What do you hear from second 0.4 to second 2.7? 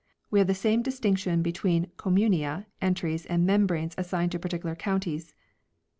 the same distinction be tween "Communia"